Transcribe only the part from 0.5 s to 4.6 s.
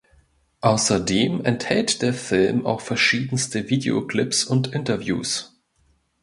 Außerdem enthält der Film auch verschiedenste Videoclips